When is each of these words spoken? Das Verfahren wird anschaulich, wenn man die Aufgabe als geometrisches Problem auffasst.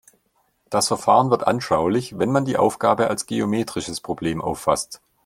Das 0.71 0.87
Verfahren 0.87 1.29
wird 1.29 1.45
anschaulich, 1.45 2.17
wenn 2.17 2.31
man 2.31 2.43
die 2.43 2.57
Aufgabe 2.57 3.07
als 3.07 3.27
geometrisches 3.27 4.01
Problem 4.01 4.41
auffasst. 4.41 4.99